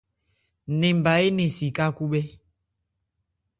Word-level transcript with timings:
Ninba 0.79 1.11
énɛn 1.27 1.51
si 1.57 1.67
ká 1.77 1.85
khúbhɛ́. 1.95 2.23